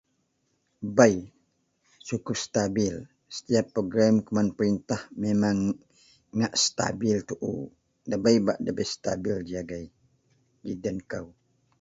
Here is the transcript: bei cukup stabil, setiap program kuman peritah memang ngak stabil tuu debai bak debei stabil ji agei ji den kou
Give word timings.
bei 0.97 1.15
cukup 2.07 2.33
stabil, 2.45 2.95
setiap 3.35 3.65
program 3.73 4.15
kuman 4.25 4.49
peritah 4.57 4.97
memang 5.23 5.57
ngak 6.37 6.53
stabil 6.65 7.17
tuu 7.29 7.59
debai 8.09 8.37
bak 8.45 8.57
debei 8.65 8.91
stabil 8.95 9.35
ji 9.47 9.53
agei 9.61 9.85
ji 10.65 10.73
den 10.83 10.97
kou 11.11 11.25